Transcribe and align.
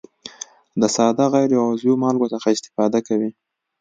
د 0.79 0.83
ساده 0.95 1.25
غیر 1.33 1.51
عضوي 1.67 1.95
مالګو 2.03 2.31
څخه 2.33 2.47
استفاده 2.55 2.99
کوي. 3.07 3.29